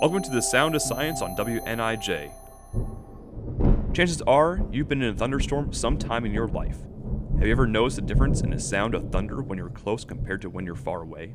[0.00, 2.30] Welcome to the Sound of Science on WNIJ.
[3.92, 6.76] Chances are you've been in a thunderstorm sometime in your life.
[7.38, 10.40] Have you ever noticed the difference in the sound of thunder when you're close compared
[10.42, 11.34] to when you're far away?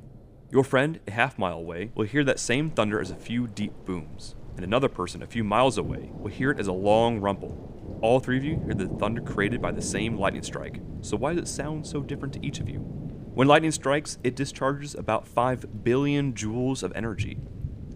[0.49, 3.73] Your friend, a half mile away, will hear that same thunder as a few deep
[3.83, 7.99] booms, and another person a few miles away will hear it as a long rumble.
[8.01, 11.33] All three of you hear the thunder created by the same lightning strike, so why
[11.33, 12.77] does it sound so different to each of you?
[12.77, 17.39] When lightning strikes, it discharges about 5 billion joules of energy.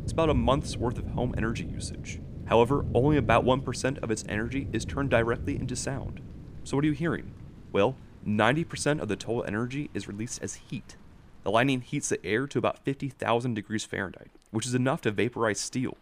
[0.07, 2.21] It's about a month's worth of home energy usage.
[2.45, 6.21] However, only about 1% of its energy is turned directly into sound.
[6.63, 7.33] So, what are you hearing?
[7.73, 10.95] Well, 90% of the total energy is released as heat.
[11.43, 15.59] The lightning heats the air to about 50,000 degrees Fahrenheit, which is enough to vaporize
[15.59, 15.97] steel.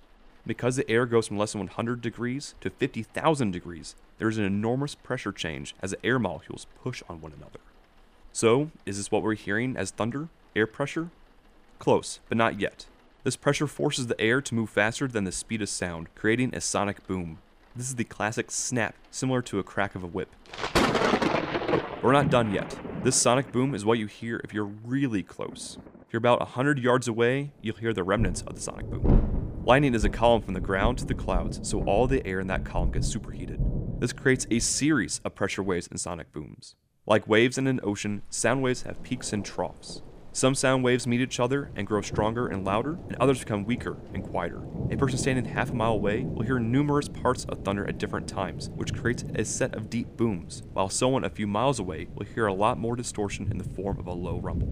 [0.45, 4.45] Because the air goes from less than 100 degrees to 50,000 degrees, there is an
[4.45, 7.59] enormous pressure change as the air molecules push on one another.
[8.31, 10.30] So, is this what we're hearing as thunder?
[10.55, 11.09] Air pressure?
[11.80, 12.85] Close, but not yet.
[13.25, 16.61] This pressure forces the air to move faster than the speed of sound, creating a
[16.61, 17.39] sonic boom.
[17.75, 20.30] This is the classic snap, similar to a crack of a whip.
[22.03, 22.80] We're not done yet.
[23.03, 25.80] This sonic boom is what you hear if you're really close.
[26.05, 29.63] If you're about 100 yards away, you'll hear the remnants of the sonic boom.
[29.66, 32.45] Lightning is a column from the ground to the clouds, so all the air in
[32.45, 33.59] that column gets superheated.
[34.00, 36.75] This creates a series of pressure waves and sonic booms.
[37.07, 40.03] Like waves in an ocean, sound waves have peaks and troughs.
[40.36, 43.95] Some sound waves meet each other and grow stronger and louder, and others become weaker
[44.14, 44.61] and quieter.
[44.91, 48.28] A person standing half a mile away will hear numerous parts of thunder at different
[48.28, 52.25] times, which creates a set of deep booms, while someone a few miles away will
[52.25, 54.67] hear a lot more distortion in the form of a low rumble.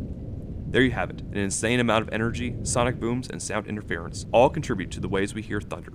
[0.67, 4.49] There you have it an insane amount of energy, sonic booms, and sound interference all
[4.49, 5.93] contribute to the ways we hear thunder.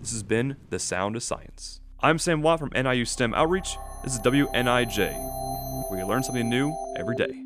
[0.00, 1.82] This has been The Sound of Science.
[2.00, 3.76] I'm Sam Watt from NIU STEM Outreach.
[4.02, 7.43] This is WNIJ where you learn something new every day.